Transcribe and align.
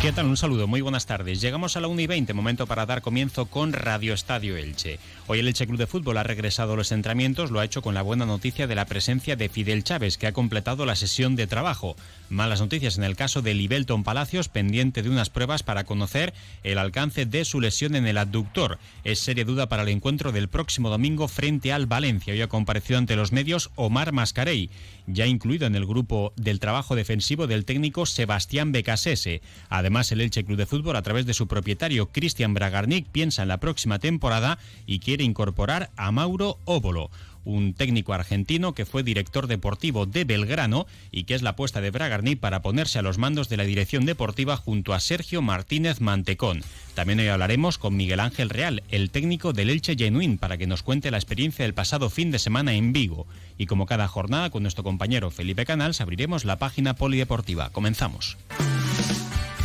¿Qué 0.00 0.12
tal? 0.12 0.26
Un 0.26 0.36
saludo, 0.36 0.68
muy 0.68 0.80
buenas 0.80 1.06
tardes. 1.06 1.40
Llegamos 1.40 1.76
a 1.76 1.80
la 1.80 1.88
1 1.88 2.00
y 2.02 2.06
20, 2.06 2.32
momento 2.32 2.68
para 2.68 2.86
dar 2.86 3.02
comienzo 3.02 3.46
con 3.46 3.72
Radio 3.72 4.14
Estadio 4.14 4.56
Elche. 4.56 5.00
Hoy 5.26 5.40
el 5.40 5.48
Elche 5.48 5.66
Club 5.66 5.76
de 5.76 5.88
Fútbol 5.88 6.18
ha 6.18 6.22
regresado 6.22 6.74
a 6.74 6.76
los 6.76 6.92
entrenamientos, 6.92 7.50
lo 7.50 7.58
ha 7.58 7.64
hecho 7.64 7.82
con 7.82 7.94
la 7.94 8.02
buena 8.02 8.24
noticia 8.24 8.68
de 8.68 8.76
la 8.76 8.84
presencia 8.84 9.34
de 9.34 9.48
Fidel 9.48 9.82
Chávez, 9.82 10.16
que 10.16 10.28
ha 10.28 10.32
completado 10.32 10.86
la 10.86 10.94
sesión 10.94 11.34
de 11.34 11.48
trabajo. 11.48 11.96
Malas 12.30 12.60
noticias 12.60 12.96
en 12.96 13.02
el 13.02 13.16
caso 13.16 13.42
de 13.42 13.54
Libelton 13.54 14.04
Palacios, 14.04 14.48
pendiente 14.48 15.02
de 15.02 15.10
unas 15.10 15.30
pruebas 15.30 15.64
para 15.64 15.82
conocer 15.82 16.32
el 16.62 16.78
alcance 16.78 17.26
de 17.26 17.44
su 17.44 17.60
lesión 17.60 17.96
en 17.96 18.06
el 18.06 18.18
abductor. 18.18 18.78
Es 19.02 19.18
seria 19.18 19.44
duda 19.44 19.68
para 19.68 19.82
el 19.82 19.88
encuentro 19.88 20.30
del 20.30 20.48
próximo 20.48 20.90
domingo 20.90 21.26
frente 21.26 21.72
al 21.72 21.86
Valencia. 21.86 22.32
Hoy 22.32 22.40
ha 22.40 22.48
comparecido 22.48 22.98
ante 22.98 23.16
los 23.16 23.32
medios 23.32 23.70
Omar 23.74 24.12
Mascarey, 24.12 24.70
ya 25.08 25.26
incluido 25.26 25.66
en 25.66 25.74
el 25.74 25.86
grupo 25.86 26.32
del 26.36 26.60
trabajo 26.60 26.94
defensivo 26.94 27.48
del 27.48 27.64
técnico 27.64 28.06
Sebastián 28.06 28.70
Becasese. 28.70 29.42
Además, 29.68 29.87
el 29.88 30.20
Elche 30.20 30.44
Club 30.44 30.58
de 30.58 30.66
Fútbol, 30.66 30.96
a 30.96 31.02
través 31.02 31.24
de 31.24 31.34
su 31.34 31.46
propietario 31.46 32.10
Cristian 32.12 32.52
Bragarnik, 32.52 33.06
piensa 33.08 33.42
en 33.42 33.48
la 33.48 33.58
próxima 33.58 33.98
temporada 33.98 34.58
y 34.86 34.98
quiere 34.98 35.24
incorporar 35.24 35.90
a 35.96 36.12
Mauro 36.12 36.58
Óbolo 36.64 37.10
un 37.48 37.72
técnico 37.72 38.12
argentino 38.12 38.74
que 38.74 38.84
fue 38.84 39.02
director 39.02 39.46
deportivo 39.46 40.04
de 40.04 40.24
Belgrano 40.24 40.86
y 41.10 41.24
que 41.24 41.34
es 41.34 41.40
la 41.40 41.50
apuesta 41.50 41.80
de 41.80 41.90
Bragarnik 41.90 42.38
para 42.38 42.60
ponerse 42.60 42.98
a 42.98 43.02
los 43.02 43.16
mandos 43.16 43.48
de 43.48 43.56
la 43.56 43.64
dirección 43.64 44.04
deportiva 44.04 44.58
junto 44.58 44.92
a 44.92 45.00
Sergio 45.00 45.40
Martínez 45.40 46.02
Mantecón. 46.02 46.62
También 46.94 47.20
hoy 47.20 47.28
hablaremos 47.28 47.78
con 47.78 47.96
Miguel 47.96 48.20
Ángel 48.20 48.50
Real, 48.50 48.82
el 48.90 49.10
técnico 49.10 49.54
del 49.54 49.70
Elche 49.70 49.96
Genuín, 49.96 50.36
para 50.36 50.58
que 50.58 50.66
nos 50.66 50.82
cuente 50.82 51.10
la 51.10 51.16
experiencia 51.16 51.64
del 51.64 51.74
pasado 51.74 52.10
fin 52.10 52.30
de 52.30 52.38
semana 52.38 52.74
en 52.74 52.92
Vigo. 52.92 53.26
Y 53.56 53.64
como 53.64 53.86
cada 53.86 54.08
jornada, 54.08 54.50
con 54.50 54.62
nuestro 54.62 54.84
compañero 54.84 55.30
Felipe 55.30 55.64
Canals 55.64 56.02
abriremos 56.02 56.44
la 56.44 56.58
página 56.58 56.94
polideportiva. 56.94 57.70
Comenzamos. 57.70 58.36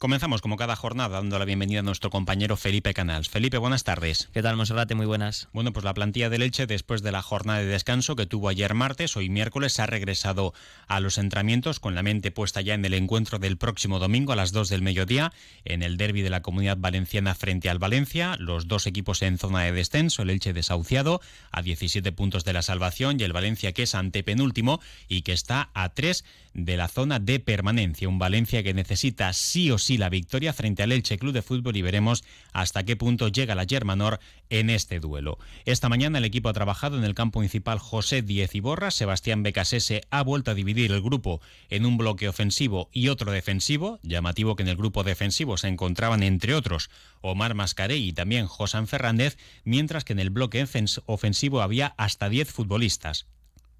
Comenzamos 0.00 0.40
como 0.40 0.56
cada 0.56 0.76
jornada 0.76 1.18
dando 1.18 1.38
la 1.38 1.44
bienvenida 1.44 1.80
a 1.80 1.82
nuestro 1.82 2.08
compañero 2.08 2.56
Felipe 2.56 2.94
Canals. 2.94 3.28
Felipe, 3.28 3.58
buenas 3.58 3.84
tardes. 3.84 4.30
¿Qué 4.32 4.40
tal, 4.40 4.56
Monserrate? 4.56 4.94
Muy 4.94 5.04
buenas. 5.04 5.48
Bueno, 5.52 5.74
pues 5.74 5.84
la 5.84 5.92
plantilla 5.92 6.30
de 6.30 6.38
Leche, 6.38 6.66
después 6.66 7.02
de 7.02 7.12
la 7.12 7.20
jornada 7.20 7.58
de 7.58 7.66
descanso 7.66 8.16
que 8.16 8.24
tuvo 8.24 8.48
ayer 8.48 8.72
martes, 8.72 9.14
hoy 9.18 9.28
miércoles, 9.28 9.78
ha 9.78 9.84
regresado 9.84 10.54
a 10.88 11.00
los 11.00 11.18
entrenamientos 11.18 11.80
con 11.80 11.94
la 11.94 12.02
mente 12.02 12.30
puesta 12.30 12.62
ya 12.62 12.72
en 12.72 12.82
el 12.86 12.94
encuentro 12.94 13.38
del 13.38 13.58
próximo 13.58 13.98
domingo 13.98 14.32
a 14.32 14.36
las 14.36 14.52
2 14.52 14.70
del 14.70 14.80
mediodía 14.80 15.34
en 15.66 15.82
el 15.82 15.98
derby 15.98 16.22
de 16.22 16.30
la 16.30 16.40
Comunidad 16.40 16.78
Valenciana 16.78 17.34
frente 17.34 17.68
al 17.68 17.78
Valencia. 17.78 18.36
Los 18.38 18.68
dos 18.68 18.86
equipos 18.86 19.20
en 19.20 19.36
zona 19.36 19.64
de 19.64 19.72
descenso, 19.72 20.22
el 20.22 20.30
Elche 20.30 20.54
desahuciado 20.54 21.20
a 21.50 21.60
17 21.60 22.10
puntos 22.12 22.46
de 22.46 22.54
la 22.54 22.62
salvación 22.62 23.20
y 23.20 23.24
el 23.24 23.34
Valencia 23.34 23.72
que 23.72 23.82
es 23.82 23.94
antepenúltimo 23.94 24.80
y 25.08 25.20
que 25.20 25.34
está 25.34 25.68
a 25.74 25.90
3 25.90 26.24
de 26.54 26.76
la 26.76 26.88
zona 26.88 27.18
de 27.18 27.40
permanencia. 27.40 28.08
Un 28.08 28.18
Valencia 28.18 28.62
que 28.62 28.74
necesita 28.74 29.32
sí 29.32 29.70
o 29.70 29.78
sí 29.78 29.98
la 29.98 30.08
victoria 30.08 30.52
frente 30.52 30.82
al 30.82 30.92
Elche 30.92 31.18
Club 31.18 31.32
de 31.32 31.42
Fútbol 31.42 31.76
y 31.76 31.82
veremos 31.82 32.24
hasta 32.52 32.84
qué 32.84 32.96
punto 32.96 33.28
llega 33.28 33.54
la 33.54 33.66
Germanor 33.66 34.20
en 34.48 34.70
este 34.70 35.00
duelo. 35.00 35.38
Esta 35.64 35.88
mañana 35.88 36.18
el 36.18 36.24
equipo 36.24 36.48
ha 36.48 36.52
trabajado 36.52 36.98
en 36.98 37.04
el 37.04 37.14
campo 37.14 37.38
municipal 37.38 37.78
José 37.78 38.22
Diez 38.22 38.54
Iborra. 38.54 38.90
Sebastián 38.90 39.42
Becasese 39.42 40.02
ha 40.10 40.22
vuelto 40.22 40.50
a 40.50 40.54
dividir 40.54 40.92
el 40.92 41.02
grupo 41.02 41.40
en 41.68 41.86
un 41.86 41.96
bloque 41.96 42.28
ofensivo 42.28 42.88
y 42.92 43.08
otro 43.08 43.32
defensivo. 43.32 44.00
Llamativo 44.02 44.56
que 44.56 44.62
en 44.62 44.68
el 44.68 44.76
grupo 44.76 45.04
defensivo 45.04 45.56
se 45.56 45.68
encontraban, 45.68 46.22
entre 46.22 46.54
otros, 46.54 46.90
Omar 47.20 47.54
Mascarey 47.54 48.08
y 48.08 48.12
también 48.12 48.46
Josan 48.46 48.88
Fernández, 48.88 49.38
mientras 49.64 50.04
que 50.04 50.12
en 50.12 50.20
el 50.20 50.30
bloque 50.30 50.66
ofensivo 51.06 51.62
había 51.62 51.94
hasta 51.96 52.28
10 52.28 52.50
futbolistas. 52.50 53.26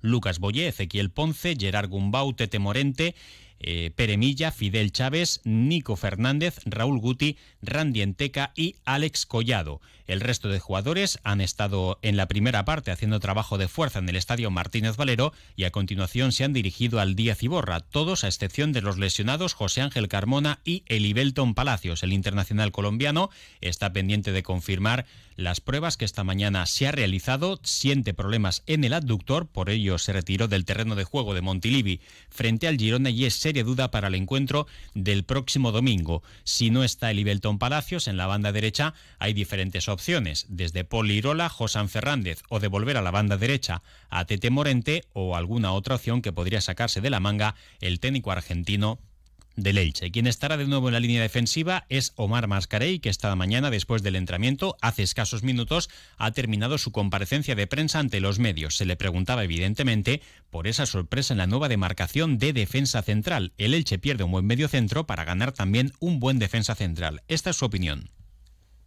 Lucas 0.01 0.39
Boyé, 0.39 0.69
Ezequiel 0.69 1.11
Ponce, 1.11 1.57
Gerard 1.59 1.89
Gumbau, 1.89 2.33
Tete 2.35 2.59
Morente 2.59 3.15
eh, 3.61 3.91
Peremilla, 3.95 4.51
Fidel 4.51 4.91
Chávez, 4.91 5.41
Nico 5.45 5.95
Fernández, 5.97 6.61
Raúl 6.65 6.99
Guti, 6.99 7.37
Randy 7.61 8.01
Enteca 8.01 8.53
y 8.57 8.77
Alex 8.85 9.27
Collado. 9.27 9.81
El 10.11 10.21
resto 10.21 10.49
de 10.49 10.59
jugadores 10.59 11.21
han 11.23 11.41
estado 11.41 12.01
en 12.03 12.17
la 12.17 12.27
primera 12.27 12.65
parte 12.65 12.91
haciendo 12.91 13.21
trabajo 13.21 13.59
de 13.59 13.69
fuerza 13.69 14.01
en 14.01 14.09
el 14.09 14.17
estadio 14.17 14.51
Martínez 14.51 14.97
Valero 14.97 15.33
y 15.55 15.63
a 15.63 15.71
continuación 15.71 16.33
se 16.33 16.43
han 16.43 16.53
dirigido 16.53 16.99
al 16.99 17.15
Díaz 17.15 17.45
Iborra, 17.45 17.79
todos 17.79 18.25
a 18.25 18.27
excepción 18.27 18.73
de 18.73 18.83
los 18.83 18.99
lesionados 18.99 19.55
José 19.55 19.83
Ángel 19.83 20.09
Carmona 20.09 20.59
y 20.65 20.83
Elibelton 20.87 21.55
Palacios. 21.55 22.03
El 22.03 22.13
internacional 22.13 22.73
colombiano 22.73 23.31
está 23.61 23.93
pendiente 23.93 24.33
de 24.33 24.43
confirmar 24.43 25.07
las 25.37 25.61
pruebas 25.61 25.97
que 25.97 26.05
esta 26.05 26.25
mañana 26.25 26.67
se 26.67 26.89
ha 26.89 26.93
realizado. 26.93 27.61
Siente 27.63 28.13
problemas 28.13 28.65
en 28.67 28.83
el 28.83 28.95
adductor, 28.95 29.47
por 29.47 29.71
ello 29.71 29.97
se 29.99 30.13
retiró 30.13 30.49
del 30.49 30.65
terreno 30.65 30.97
de 30.97 31.05
juego 31.05 31.35
de 31.35 31.41
Montilivi 31.41 32.01
frente 32.29 32.67
al 32.67 32.79
Girona 32.79 33.11
y 33.11 33.27
es 33.27 33.35
seria 33.35 33.63
duda 33.63 33.93
para 33.93 34.09
el 34.09 34.17
encuentro 34.17 34.67
del 34.95 35.23
próximo 35.23 35.71
domingo. 35.71 36.25
Si 36.43 36.71
no 36.71 36.83
está 36.83 37.13
el 37.13 37.21
Ibelton 37.21 37.61
Palacios, 37.61 38.09
en 38.09 38.17
la 38.17 38.27
banda 38.27 38.51
derecha 38.51 38.93
hay 39.21 39.35
diferentes 39.35 39.89
opciones, 39.89 40.00
desde 40.49 40.85
Poli 40.85 41.15
Irola, 41.15 41.49
Josan 41.51 41.89
Fernández 41.91 42.43
o 42.49 42.59
de 42.59 42.69
volver 42.69 42.97
a 42.97 43.03
la 43.03 43.11
banda 43.11 43.37
derecha 43.37 43.83
a 44.09 44.25
Tete 44.25 44.49
Morente 44.49 45.05
o 45.13 45.37
alguna 45.37 45.73
otra 45.73 45.97
opción 45.97 46.23
que 46.23 46.33
podría 46.33 46.63
sacarse 46.63 47.01
de 47.01 47.11
la 47.11 47.21
manga 47.21 47.55
el 47.81 48.01
técnico 48.01 48.33
argentino 48.33 48.99
del 49.57 49.77
Elche. 49.77 50.11
Quien 50.11 50.27
estará 50.27 50.57
de 50.57 50.67
nuevo 50.67 50.89
en 50.89 50.95
la 50.95 51.01
línea 51.01 51.21
defensiva 51.21 51.85
es 51.91 52.13
Omar 52.17 52.47
Mascarey, 52.47 52.99
que 52.99 53.11
esta 53.11 53.35
mañana, 53.37 53.71
después 53.71 54.03
del 54.03 54.17
entrenamiento, 54.17 54.77
hace 54.81 55.03
escasos 55.03 55.43
minutos, 55.43 55.91
ha 56.17 56.31
terminado 56.31 56.79
su 56.79 56.93
comparecencia 56.93 57.55
de 57.55 57.67
prensa 57.67 57.99
ante 57.99 58.21
los 58.21 58.39
medios. 58.39 58.77
Se 58.77 58.87
le 58.87 58.97
preguntaba, 58.97 59.45
evidentemente, 59.45 60.23
por 60.51 60.67
esa 60.67 60.87
sorpresa 60.87 61.35
en 61.35 61.39
la 61.39 61.47
nueva 61.47 61.69
demarcación 61.69 62.39
de 62.39 62.53
defensa 62.53 63.03
central. 63.03 63.53
El 63.59 63.75
Elche 63.75 63.99
pierde 63.99 64.25
un 64.25 64.33
buen 64.33 64.47
medio 64.47 64.69
centro 64.69 65.07
para 65.07 65.25
ganar 65.25 65.53
también 65.53 65.93
un 66.01 66.21
buen 66.21 66.39
defensa 66.39 66.75
central. 66.75 67.23
Esta 67.29 67.51
es 67.51 67.57
su 67.57 67.67
opinión. 67.67 68.09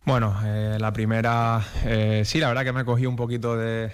Bueno, 0.05 0.35
eh, 0.43 0.77
la 0.79 0.91
primera, 0.91 1.61
eh, 1.85 2.23
sí, 2.25 2.39
la 2.39 2.49
verdad 2.49 2.63
que 2.63 2.73
me 2.73 2.83
cogí 2.83 3.05
un 3.05 3.15
poquito 3.15 3.55
de, 3.55 3.91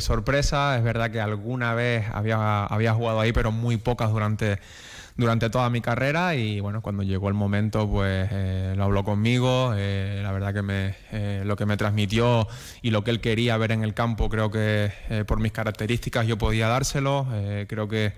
sorpresa. 0.00 0.76
Es 0.76 0.84
verdad 0.84 1.10
que 1.10 1.20
alguna 1.20 1.74
vez 1.74 2.06
había, 2.12 2.64
había 2.64 2.94
jugado 2.94 3.20
ahí, 3.20 3.32
pero 3.32 3.50
muy 3.52 3.76
pocas 3.76 4.10
durante 4.10 4.58
durante 5.18 5.50
toda 5.50 5.68
mi 5.68 5.80
carrera 5.80 6.36
y 6.36 6.60
bueno, 6.60 6.80
cuando 6.80 7.02
llegó 7.02 7.26
el 7.26 7.34
momento 7.34 7.90
pues 7.90 8.28
eh, 8.30 8.74
lo 8.76 8.84
habló 8.84 9.02
conmigo, 9.02 9.74
eh, 9.76 10.20
la 10.22 10.30
verdad 10.30 10.54
que 10.54 10.62
me, 10.62 10.94
eh, 11.10 11.42
lo 11.44 11.56
que 11.56 11.66
me 11.66 11.76
transmitió 11.76 12.46
y 12.82 12.92
lo 12.92 13.02
que 13.02 13.10
él 13.10 13.20
quería 13.20 13.56
ver 13.56 13.72
en 13.72 13.82
el 13.82 13.94
campo 13.94 14.28
creo 14.28 14.48
que 14.52 14.92
por 15.26 15.40
mis 15.40 15.50
características 15.50 16.26
yo 16.26 16.38
podía 16.38 16.68
dárselo, 16.68 17.26
creo 17.66 17.88
que 17.88 18.12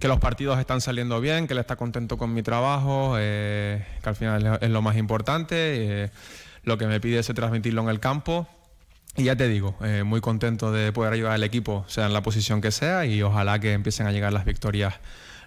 que 0.00 0.08
los 0.08 0.18
partidos 0.18 0.58
están 0.58 0.82
saliendo 0.82 1.20
bien, 1.20 1.46
que 1.46 1.54
él 1.54 1.60
está 1.60 1.76
contento 1.76 2.18
con 2.18 2.34
mi 2.34 2.42
trabajo, 2.42 3.14
que 3.14 3.80
al 4.02 4.16
final 4.16 4.58
es 4.60 4.68
lo 4.68 4.82
más 4.82 4.96
importante. 4.96 6.10
Lo 6.64 6.78
que 6.78 6.86
me 6.86 7.00
pide 7.00 7.18
es 7.18 7.26
transmitirlo 7.26 7.82
en 7.82 7.88
el 7.88 8.00
campo. 8.00 8.48
Y 9.16 9.24
ya 9.24 9.36
te 9.36 9.48
digo, 9.48 9.78
muy 10.04 10.20
contento 10.20 10.72
de 10.72 10.90
poder 10.90 11.12
ayudar 11.12 11.32
al 11.32 11.44
equipo, 11.44 11.84
sea 11.86 12.06
en 12.06 12.12
la 12.12 12.22
posición 12.22 12.60
que 12.60 12.72
sea, 12.72 13.06
y 13.06 13.22
ojalá 13.22 13.60
que 13.60 13.72
empiecen 13.72 14.08
a 14.08 14.12
llegar 14.12 14.32
las 14.32 14.44
victorias 14.44 14.94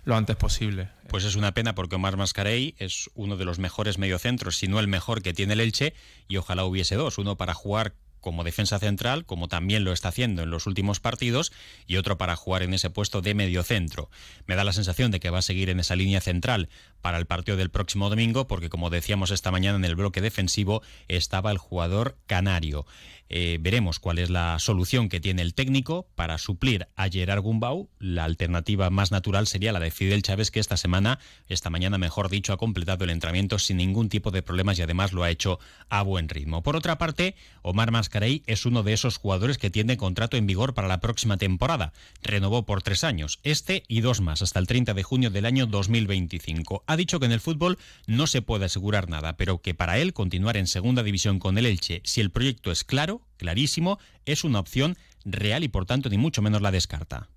lo 0.06 0.16
antes 0.16 0.38
posible. 0.38 0.88
Pues 1.10 1.25
es 1.25 1.36
una 1.36 1.54
pena 1.54 1.75
porque 1.75 1.98
Omar 1.98 2.16
Mascarey 2.16 2.75
es 2.78 3.10
uno 3.14 3.36
de 3.36 3.44
los 3.44 3.60
mejores 3.60 3.98
mediocentros, 3.98 4.56
si 4.56 4.69
no 4.69 4.80
el 4.80 4.88
mejor 4.88 5.22
que 5.22 5.34
tiene 5.34 5.52
el 5.52 5.60
Elche, 5.60 5.94
y 6.30 6.38
ojalá 6.38 6.64
hubiese 6.64 6.96
dos, 6.96 7.18
uno 7.18 7.36
para 7.36 7.54
jugar 7.54 7.94
como 8.28 8.44
defensa 8.44 8.78
central, 8.78 9.24
como 9.24 9.48
también 9.48 9.86
lo 9.86 9.94
está 9.94 10.10
haciendo 10.10 10.44
en 10.44 10.50
los 10.50 10.68
últimos 10.68 11.00
partidos, 11.00 11.54
y 11.86 11.96
otro 11.96 12.18
para 12.18 12.36
jugar 12.36 12.62
en 12.62 12.74
ese 12.74 12.90
puesto 12.90 13.22
de 13.22 13.34
mediocentro. 13.34 14.10
Me 14.48 14.56
da 14.56 14.66
la 14.66 14.74
sensación 14.74 15.12
de 15.12 15.22
que 15.22 15.30
va 15.30 15.38
a 15.38 15.42
seguir 15.42 15.70
en 15.70 15.80
esa 15.80 15.96
línea 15.96 16.20
central 16.20 16.68
para 17.02 17.20
el 17.20 17.26
partido 17.26 17.56
del 17.56 17.70
próximo 17.70 18.10
domingo, 18.10 18.46
porque 18.46 18.68
como 18.68 18.90
decíamos 18.90 19.32
esta 19.32 19.50
mañana 19.50 19.78
en 19.78 19.86
el 19.86 19.96
bloque 19.96 20.20
defensivo 20.20 20.82
estaba 21.08 21.52
el 21.52 21.58
jugador 21.58 22.18
canario. 22.26 22.86
Eh, 23.30 23.58
veremos 23.60 24.00
cuál 24.00 24.20
es 24.20 24.30
la 24.30 24.58
solución 24.60 25.10
que 25.10 25.20
tiene 25.20 25.42
el 25.42 25.54
técnico 25.54 26.08
para 26.16 26.38
suplir 26.38 26.88
a 26.96 27.10
Gerard 27.10 27.42
Gumbau. 27.42 27.90
La 28.00 28.24
alternativa 28.24 28.90
más 28.90 29.12
natural 29.12 29.48
sería 29.48 29.74
la 29.74 29.80
de 29.80 29.92
Fidel 29.92 30.22
Chávez, 30.22 30.50
que 30.50 30.62
esta 30.62 30.78
semana, 30.78 31.20
esta 31.48 31.70
mañana 31.70 31.98
mejor 31.98 32.30
dicho, 32.30 32.54
ha 32.54 32.58
completado 32.58 33.04
el 33.04 33.10
entrenamiento 33.10 33.60
sin 33.60 33.78
ningún 33.78 34.10
tipo 34.10 34.32
de 34.32 34.44
problemas 34.44 34.80
y 34.80 34.82
además 34.82 35.12
lo 35.12 35.24
ha 35.24 35.30
hecho 35.30 35.60
a 35.90 36.04
buen 36.04 36.30
ritmo. 36.30 36.64
Por 36.64 36.76
otra 36.76 36.98
parte, 36.98 37.36
Omar 37.62 37.92
Masca 37.92 38.17
Es 38.24 38.66
uno 38.66 38.81
de 38.81 38.94
esos 38.94 39.18
jugadores 39.18 39.58
que 39.58 39.69
tiene 39.69 39.96
contrato 39.96 40.38
en 40.38 40.48
vigor 40.48 40.74
para 40.74 40.88
la 40.88 41.00
próxima 41.00 41.38
temporada. 41.38 41.94
Renovó 42.24 42.66
por 42.66 42.81
tres 42.81 43.04
años, 43.04 43.40
este 43.44 43.84
y 43.88 44.02
dos 44.02 44.22
más, 44.22 44.42
hasta 44.42 44.60
el 44.60 44.66
30 44.66 44.96
de 44.96 45.04
junio 45.04 45.30
del 45.30 45.46
año 45.46 45.68
2025. 45.68 46.84
Ha 46.88 46.98
dicho 46.98 47.19
que 47.19 47.28
en 47.28 47.31
el 47.31 47.40
fútbol 47.40 47.78
no 48.08 48.25
se 48.25 48.42
puede 48.42 48.66
asegurar 48.66 49.08
nada, 49.08 49.38
pero 49.38 49.62
que 49.62 49.75
para 49.75 50.00
él 50.00 50.14
continuar 50.14 50.58
en 50.58 50.66
segunda 50.66 51.04
división 51.04 51.38
con 51.38 51.58
el 51.58 51.68
Elche, 51.68 52.02
si 52.04 52.22
el 52.22 52.31
proyecto 52.31 52.72
es 52.72 52.84
claro, 52.84 53.22
clarísimo, 53.38 54.00
es 54.25 54.44
una 54.44 54.60
opción 54.60 54.98
real 55.24 55.64
y 55.64 55.68
por 55.68 55.86
tanto 55.86 56.10
ni 56.10 56.18
mucho 56.18 56.42
menos 56.42 56.62
la 56.62 56.72
descarta. 56.72 57.30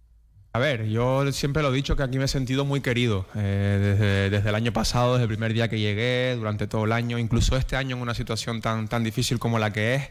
A 0.52 0.58
ver, 0.58 0.88
yo 0.88 1.30
siempre 1.30 1.62
lo 1.62 1.72
he 1.72 1.76
dicho 1.76 1.94
que 1.94 2.02
aquí 2.02 2.18
me 2.18 2.24
he 2.24 2.28
sentido 2.28 2.64
muy 2.64 2.80
querido 2.80 3.26
eh, 3.36 4.28
desde, 4.30 4.48
el 4.48 4.54
año 4.54 4.72
pasado, 4.72 5.12
desde 5.12 5.24
el 5.24 5.28
primer 5.28 5.52
día 5.52 5.68
que 5.68 5.78
llegué, 5.78 6.34
durante 6.36 6.66
todo 6.66 6.86
el 6.86 6.92
año, 6.92 7.18
incluso 7.18 7.56
este 7.56 7.76
año 7.76 7.94
en 7.96 8.02
una 8.02 8.14
situación 8.14 8.60
tan, 8.60 8.88
tan 8.88 9.04
difícil 9.04 9.38
como 9.38 9.60
la 9.60 9.72
que 9.72 9.94
es. 9.94 10.08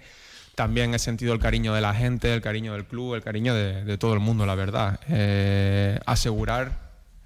También 0.59 0.94
he 0.94 1.00
sentido 1.00 1.31
el 1.31 1.39
cariño 1.39 1.73
de 1.73 1.79
la 1.79 1.94
gente, 1.94 2.33
el 2.33 2.41
cariño 2.41 2.73
del 2.73 2.83
club, 2.83 3.15
el 3.15 3.23
cariño 3.23 3.56
de, 3.56 3.97
todo 3.97 4.13
el 4.13 4.19
mundo, 4.19 4.45
la 4.45 4.56
verdad. 4.56 5.00
Eh, 5.07 5.97
asegurar 6.06 6.73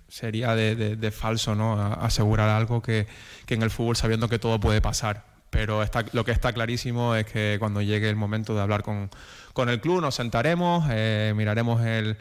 sería 0.07 0.53
de, 0.53 1.11
falso, 1.11 1.55
¿no? 1.55 1.81
Asegurar 1.81 2.49
algo 2.49 2.83
que, 2.83 3.07
en 3.47 3.63
el 3.63 3.71
fútbol 3.71 3.95
sabiendo 3.95 4.29
que 4.29 4.37
todo 4.37 4.59
puede 4.59 4.81
pasar. 4.81 5.25
Pero 5.49 5.83
lo 6.11 6.23
que 6.23 6.31
está 6.31 6.53
clarísimo 6.53 7.15
es 7.15 7.25
que 7.25 7.55
cuando 7.57 7.81
llegue 7.81 8.07
el 8.07 8.15
momento 8.15 8.53
de 8.53 8.61
hablar 8.61 8.83
con, 8.83 9.09
el 9.67 9.81
club 9.81 9.99
nos 9.99 10.13
sentaremos, 10.13 10.85
eh, 10.91 11.33
miraremos 11.35 11.83
el 11.83 12.17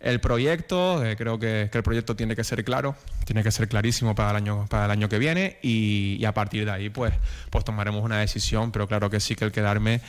el 0.00 0.18
proyecto, 0.18 1.04
eh, 1.04 1.14
creo 1.14 1.38
que, 1.38 1.68
el 1.72 1.82
proyecto 1.82 2.16
tiene 2.16 2.34
que 2.34 2.42
ser 2.42 2.64
claro, 2.64 2.96
tiene 3.26 3.42
que 3.42 3.50
ser 3.50 3.68
clarísimo 3.68 4.14
para 4.14 4.30
el 4.30 4.36
año, 4.36 4.66
para 4.68 4.86
el 4.86 4.90
año 4.90 5.10
que 5.10 5.18
viene 5.18 5.58
y, 5.62 6.24
a 6.24 6.32
partir 6.32 6.64
de 6.64 6.70
ahí 6.70 6.90
pues, 6.90 7.12
pues 7.50 7.64
tomaremos 7.64 8.02
una 8.02 8.18
decisión, 8.18 8.72
pero 8.72 8.88
claro 8.88 9.10
que 9.10 9.20
sí 9.20 9.36
que 9.36 9.44
el 9.44 9.52
quedarme 9.52 10.00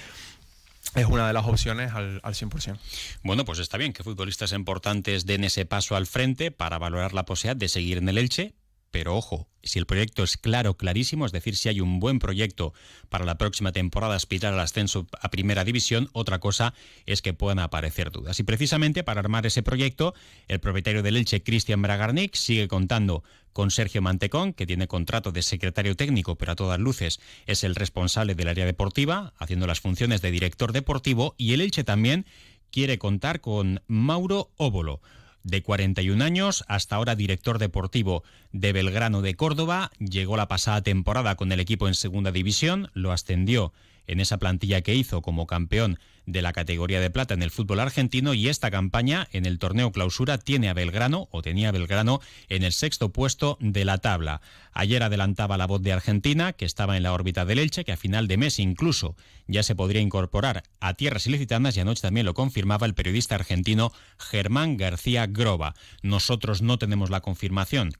es 0.96 1.06
una 1.06 1.28
de 1.28 1.34
las 1.34 1.46
opciones 1.46 1.94
al, 1.94 2.20
al 2.24 2.34
100%. 2.34 2.78
Bueno, 3.24 3.46
pues 3.46 3.60
está 3.60 3.78
bien 3.78 3.94
que 3.94 4.04
futbolistas 4.04 4.52
importantes 4.52 5.26
den 5.26 5.44
ese 5.44 5.66
paso 5.66 5.96
al 5.96 6.08
frente 6.08 6.52
para 6.52 6.78
valorar 6.78 7.14
la 7.14 7.26
posibilidad 7.26 7.56
de 7.56 7.70
seguir 7.70 7.98
en 7.98 8.10
el 8.10 8.18
Elche, 8.18 8.56
pero 8.92 9.16
ojo, 9.16 9.48
si 9.64 9.80
el 9.80 9.86
proyecto 9.86 10.24
es 10.24 10.38
claro, 10.38 10.76
clarísimo, 10.76 11.26
es 11.26 11.32
decir, 11.32 11.56
si 11.56 11.70
hay 11.70 11.80
un 11.80 12.00
buen 12.00 12.20
proyecto 12.20 12.74
para 13.10 13.26
la 13.26 13.38
próxima 13.38 13.72
temporada 13.72 14.16
aspirar 14.16 14.54
al 14.54 14.60
ascenso 14.60 15.08
a 15.22 15.32
primera 15.32 15.64
división, 15.64 16.10
otra 16.12 16.40
cosa 16.40 16.74
es 17.06 17.22
que 17.22 17.34
puedan 17.34 17.60
aparecer 17.60 18.12
dudas. 18.12 18.40
Y 18.40 18.44
precisamente 18.44 19.04
para 19.04 19.22
armar 19.22 19.46
ese 19.46 19.64
proyecto, 19.64 20.14
el 20.50 20.60
propietario 20.60 21.04
del 21.04 21.16
Elche, 21.16 21.42
Cristian 21.42 21.82
Bragarnik, 21.82 22.36
sigue 22.36 22.68
contando 22.68 23.24
con 23.54 23.72
Sergio 23.72 24.02
Mantecón, 24.02 24.54
que 24.54 24.66
tiene 24.66 24.88
contrato 24.88 25.32
de 25.32 25.42
secretario 25.42 25.96
técnico, 25.96 26.36
pero 26.36 26.54
a 26.54 26.56
todas 26.56 26.80
luces 26.80 27.20
es 27.46 27.64
el 27.64 27.76
responsable 27.76 28.36
del 28.36 28.48
área 28.48 28.66
deportiva, 28.66 29.34
haciendo 29.38 29.68
las 29.68 29.80
funciones 29.80 30.22
de 30.22 30.32
director 30.32 30.72
deportivo, 30.72 31.36
y 31.38 31.54
el 31.54 31.62
Elche 31.62 31.84
también 31.84 32.26
quiere 32.72 32.98
contar 32.98 33.42
con 33.42 33.82
Mauro 33.88 34.52
Óbolo 34.58 35.02
de 35.44 35.64
41 35.64 36.24
años, 36.24 36.64
hasta 36.68 36.96
ahora 36.96 37.16
director 37.16 37.58
deportivo 37.58 38.24
de 38.52 38.74
Belgrano 38.74 39.22
de 39.22 39.36
Córdoba, 39.36 39.92
llegó 40.00 40.38
la 40.38 40.48
pasada 40.48 40.82
temporada 40.82 41.36
con 41.36 41.52
el 41.52 41.60
equipo 41.60 41.88
en 41.88 41.96
segunda 41.96 42.32
división, 42.32 42.90
lo 42.94 43.12
ascendió 43.12 43.74
en 44.08 44.20
esa 44.20 44.38
plantilla 44.38 44.82
que 44.82 44.96
hizo 44.96 45.22
como 45.22 45.48
campeón 45.48 46.00
de 46.26 46.42
la 46.42 46.54
categoría 46.54 47.00
de 47.00 47.10
plata 47.10 47.34
en 47.34 47.42
el 47.42 47.52
fútbol 47.52 47.80
argentino 47.80 48.34
y 48.34 48.48
esta 48.48 48.72
campaña 48.72 49.28
en 49.32 49.46
el 49.46 49.60
torneo 49.60 49.92
clausura 49.92 50.38
tiene 50.38 50.70
a 50.70 50.74
Belgrano 50.74 51.28
o 51.32 51.42
tenía 51.42 51.70
a 51.70 51.72
Belgrano 51.72 52.22
en 52.50 52.64
el 52.64 52.72
sexto 52.72 53.12
puesto 53.12 53.58
de 53.60 53.86
la 53.86 53.98
tabla. 53.98 54.42
Ayer 54.74 55.04
adelantaba 55.04 55.58
la 55.58 55.68
voz 55.68 55.82
de 55.82 55.94
Argentina 55.94 56.54
que 56.54 56.66
estaba 56.66 56.98
en 56.98 57.04
la 57.04 57.14
órbita 57.14 57.46
del 57.46 57.60
Elche 57.60 57.84
que 57.84 57.92
a 57.92 57.98
final 57.98 58.28
de 58.28 58.38
mes 58.38 58.60
incluso 58.60 59.16
ya 59.48 59.64
se 59.64 59.76
podría 59.76 60.02
incorporar 60.02 60.64
a 60.80 60.94
tierras 60.94 61.28
ilicitanas 61.28 61.76
y 61.76 61.80
anoche 61.80 62.02
también 62.02 62.26
lo 62.26 62.34
confirmaba 62.34 62.86
el 62.86 62.94
periodista 62.94 63.36
argentino 63.36 63.92
Germán 64.18 64.78
García 64.78 65.28
Groba. 65.28 65.76
Nosotros 66.02 66.62
no 66.62 66.78
tenemos 66.78 67.10
la 67.10 67.22
confirmación 67.22 67.94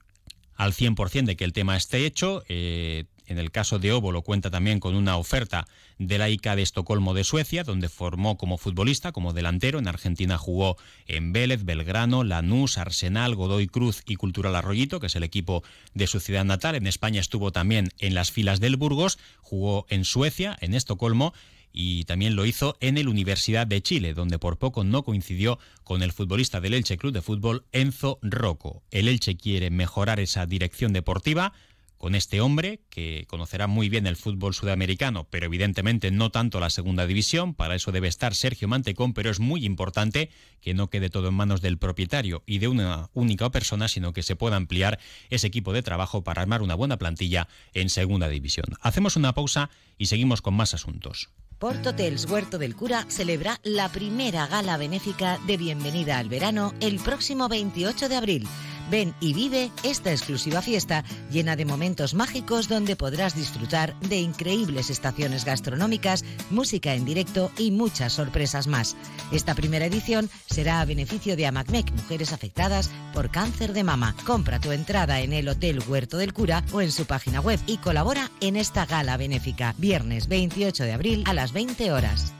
al 0.54 0.72
100% 0.72 1.24
de 1.24 1.36
que 1.36 1.44
el 1.44 1.52
tema 1.52 1.76
esté 1.76 2.06
hecho. 2.06 2.44
Eh, 2.48 3.04
en 3.26 3.38
el 3.38 3.50
caso 3.50 3.78
de 3.78 3.92
Ovo 3.92 4.12
lo 4.12 4.22
cuenta 4.22 4.50
también 4.50 4.80
con 4.80 4.94
una 4.94 5.16
oferta 5.16 5.66
de 5.98 6.18
la 6.18 6.28
ICA 6.28 6.56
de 6.56 6.62
Estocolmo 6.62 7.14
de 7.14 7.24
Suecia, 7.24 7.64
donde 7.64 7.88
formó 7.88 8.36
como 8.36 8.58
futbolista, 8.58 9.12
como 9.12 9.32
delantero. 9.32 9.78
En 9.78 9.88
Argentina 9.88 10.38
jugó 10.38 10.76
en 11.06 11.32
Vélez, 11.32 11.64
Belgrano, 11.64 12.24
Lanús, 12.24 12.78
Arsenal, 12.78 13.34
Godoy 13.34 13.66
Cruz 13.66 14.02
y 14.06 14.16
Cultural 14.16 14.56
Arroyito, 14.56 15.00
que 15.00 15.06
es 15.06 15.16
el 15.16 15.22
equipo 15.22 15.62
de 15.94 16.06
su 16.06 16.20
ciudad 16.20 16.44
natal. 16.44 16.74
En 16.74 16.86
España 16.86 17.20
estuvo 17.20 17.52
también 17.52 17.88
en 17.98 18.14
las 18.14 18.30
filas 18.30 18.60
del 18.60 18.76
Burgos, 18.76 19.18
jugó 19.40 19.86
en 19.88 20.04
Suecia, 20.04 20.56
en 20.60 20.74
Estocolmo 20.74 21.32
y 21.72 22.04
también 22.04 22.36
lo 22.36 22.44
hizo 22.44 22.76
en 22.80 22.98
el 22.98 23.08
Universidad 23.08 23.66
de 23.66 23.82
Chile, 23.82 24.14
donde 24.14 24.38
por 24.38 24.58
poco 24.58 24.84
no 24.84 25.02
coincidió 25.02 25.58
con 25.84 26.02
el 26.02 26.12
futbolista 26.12 26.60
del 26.60 26.74
Elche 26.74 26.98
Club 26.98 27.12
de 27.12 27.22
Fútbol, 27.22 27.64
Enzo 27.72 28.18
Rocco. 28.22 28.82
El 28.90 29.08
Elche 29.08 29.36
quiere 29.36 29.70
mejorar 29.70 30.20
esa 30.20 30.46
dirección 30.46 30.92
deportiva, 30.92 31.54
con 32.02 32.16
este 32.16 32.40
hombre 32.40 32.80
que 32.90 33.26
conocerá 33.28 33.68
muy 33.68 33.88
bien 33.88 34.08
el 34.08 34.16
fútbol 34.16 34.54
sudamericano, 34.54 35.28
pero 35.30 35.46
evidentemente 35.46 36.10
no 36.10 36.32
tanto 36.32 36.58
la 36.58 36.68
segunda 36.68 37.06
división, 37.06 37.54
para 37.54 37.76
eso 37.76 37.92
debe 37.92 38.08
estar 38.08 38.34
Sergio 38.34 38.66
Mantecón, 38.66 39.14
pero 39.14 39.30
es 39.30 39.38
muy 39.38 39.64
importante 39.64 40.28
que 40.60 40.74
no 40.74 40.90
quede 40.90 41.10
todo 41.10 41.28
en 41.28 41.34
manos 41.34 41.60
del 41.60 41.78
propietario 41.78 42.42
y 42.44 42.58
de 42.58 42.66
una 42.66 43.08
única 43.14 43.48
persona, 43.50 43.86
sino 43.86 44.12
que 44.12 44.24
se 44.24 44.34
pueda 44.34 44.56
ampliar 44.56 44.98
ese 45.30 45.46
equipo 45.46 45.72
de 45.72 45.84
trabajo 45.84 46.24
para 46.24 46.42
armar 46.42 46.60
una 46.60 46.74
buena 46.74 46.98
plantilla 46.98 47.46
en 47.72 47.88
segunda 47.88 48.28
división. 48.28 48.66
Hacemos 48.80 49.14
una 49.14 49.32
pausa 49.32 49.70
y 49.96 50.06
seguimos 50.06 50.42
con 50.42 50.54
más 50.54 50.74
asuntos. 50.74 51.30
Port 51.60 51.86
Hotels 51.86 52.28
Huerto 52.28 52.58
del 52.58 52.74
Cura 52.74 53.06
celebra 53.08 53.60
la 53.62 53.88
primera 53.92 54.48
gala 54.48 54.76
benéfica 54.76 55.38
de 55.46 55.56
bienvenida 55.56 56.18
al 56.18 56.28
verano 56.28 56.74
el 56.80 56.98
próximo 56.98 57.48
28 57.48 58.08
de 58.08 58.16
abril 58.16 58.48
Ven 58.92 59.14
y 59.20 59.32
vive 59.32 59.70
esta 59.84 60.10
exclusiva 60.10 60.60
fiesta 60.60 61.02
llena 61.30 61.56
de 61.56 61.64
momentos 61.64 62.12
mágicos 62.12 62.68
donde 62.68 62.94
podrás 62.94 63.34
disfrutar 63.34 63.98
de 64.00 64.20
increíbles 64.20 64.90
estaciones 64.90 65.46
gastronómicas, 65.46 66.26
música 66.50 66.92
en 66.92 67.06
directo 67.06 67.50
y 67.56 67.70
muchas 67.70 68.12
sorpresas 68.12 68.66
más. 68.66 68.94
Esta 69.32 69.54
primera 69.54 69.86
edición 69.86 70.28
será 70.44 70.82
a 70.82 70.84
beneficio 70.84 71.36
de 71.36 71.46
Amacmec, 71.46 71.90
mujeres 71.90 72.34
afectadas 72.34 72.90
por 73.14 73.30
cáncer 73.30 73.72
de 73.72 73.82
mama. 73.82 74.14
Compra 74.26 74.60
tu 74.60 74.72
entrada 74.72 75.20
en 75.20 75.32
el 75.32 75.48
Hotel 75.48 75.82
Huerto 75.88 76.18
del 76.18 76.34
Cura 76.34 76.62
o 76.70 76.82
en 76.82 76.92
su 76.92 77.06
página 77.06 77.40
web 77.40 77.58
y 77.66 77.78
colabora 77.78 78.30
en 78.42 78.56
esta 78.56 78.84
gala 78.84 79.16
benéfica. 79.16 79.74
Viernes 79.78 80.28
28 80.28 80.84
de 80.84 80.92
abril 80.92 81.24
a 81.26 81.32
las 81.32 81.54
20 81.54 81.92
horas. 81.92 82.34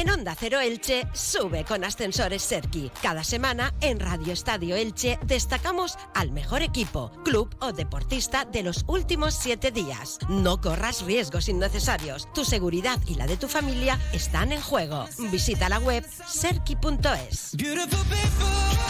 En 0.00 0.08
Onda 0.08 0.34
Cero 0.34 0.60
Elche 0.60 1.06
sube 1.12 1.62
con 1.64 1.84
Ascensores 1.84 2.40
Serki. 2.40 2.90
Cada 3.02 3.22
semana 3.22 3.74
en 3.82 4.00
Radio 4.00 4.32
Estadio 4.32 4.74
Elche 4.74 5.18
destacamos 5.26 5.98
al 6.14 6.32
mejor 6.32 6.62
equipo, 6.62 7.12
club 7.22 7.54
o 7.60 7.74
deportista 7.74 8.46
de 8.46 8.62
los 8.62 8.86
últimos 8.86 9.34
siete 9.34 9.70
días. 9.70 10.18
No 10.30 10.58
corras 10.62 11.04
riesgos 11.04 11.50
innecesarios. 11.50 12.32
Tu 12.32 12.46
seguridad 12.46 12.98
y 13.06 13.16
la 13.16 13.26
de 13.26 13.36
tu 13.36 13.46
familia 13.46 14.00
están 14.14 14.52
en 14.52 14.62
juego. 14.62 15.06
Visita 15.30 15.68
la 15.68 15.78
web 15.78 16.02
serki.es. 16.26 17.54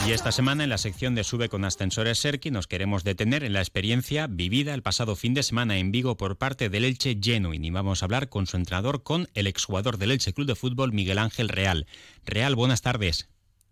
Y 0.06 0.12
esta 0.12 0.32
semana 0.32 0.64
en 0.64 0.70
la 0.70 0.78
sección 0.78 1.14
de 1.14 1.24
Sube 1.24 1.48
con 1.48 1.64
Ascensores 1.64 2.20
Serki 2.20 2.50
nos 2.50 2.66
queremos 2.66 3.04
detener 3.04 3.44
en 3.44 3.52
la 3.52 3.60
experiencia 3.60 4.28
vivida 4.28 4.74
el 4.74 4.82
pasado 4.82 5.14
fin 5.14 5.34
de 5.34 5.42
semana 5.42 5.76
en 5.76 5.92
Vigo 5.92 6.16
por 6.16 6.38
parte 6.38 6.70
del 6.70 6.84
Elche 6.84 7.18
Genuine 7.20 7.66
y 7.66 7.70
vamos 7.70 8.02
a 8.02 8.06
hablar 8.06 8.28
con 8.28 8.46
su 8.46 8.56
entrenador, 8.56 9.02
con 9.02 9.28
el 9.34 9.46
exjugador 9.46 9.98
del 9.98 10.12
Elche 10.12 10.32
Club 10.32 10.46
de 10.46 10.54
Fútbol 10.54 10.92
Miguel 11.00 11.18
Ángel 11.18 11.48
Real. 11.48 11.86
Real, 12.26 12.54
buenas 12.54 12.82
tardes. 12.82 13.26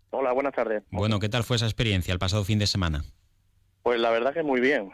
Hola, 0.09 0.31
buenas 0.31 0.53
tardes. 0.55 0.81
Bueno, 0.89 1.19
¿qué 1.19 1.29
tal 1.29 1.43
fue 1.43 1.57
esa 1.57 1.67
experiencia 1.67 2.11
el 2.11 2.17
pasado 2.17 2.43
fin 2.43 2.57
de 2.57 2.65
semana? 2.65 3.03
Pues 3.83 3.99
la 3.99 4.09
verdad 4.09 4.33
que 4.33 4.41
muy 4.41 4.59
bien. 4.59 4.91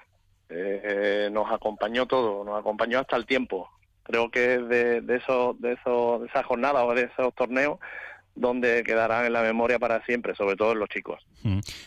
Eh, 0.49 1.29
nos 1.31 1.49
acompañó 1.49 2.07
todo, 2.07 2.43
nos 2.43 2.59
acompañó 2.59 2.99
hasta 2.99 3.15
el 3.15 3.25
tiempo. 3.25 3.69
Creo 4.03 4.29
que 4.29 4.59
de, 4.59 4.99
de, 4.99 5.15
eso, 5.15 5.55
de, 5.59 5.73
eso, 5.73 6.19
de 6.19 6.27
esa 6.27 6.43
jornada 6.43 6.83
o 6.83 6.93
de 6.93 7.03
esos 7.03 7.33
torneos 7.35 7.79
donde 8.35 8.83
quedarán 8.83 9.25
en 9.25 9.33
la 9.33 9.41
memoria 9.41 9.79
para 9.79 10.03
siempre, 10.05 10.35
sobre 10.35 10.55
todo 10.55 10.73
en 10.73 10.79
los 10.79 10.89
chicos. 10.89 11.25